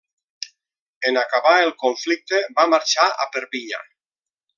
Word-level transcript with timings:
En 1.09 1.19
acabar 1.23 1.51
el 1.65 1.75
conflicte 1.83 2.41
va 2.61 2.67
marxar 2.73 3.07
a 3.27 3.29
Perpinyà. 3.37 3.83